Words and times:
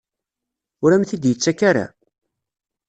Ur 0.83 0.91
am-t-id-yettak 0.91 1.59
ara? 1.69 1.85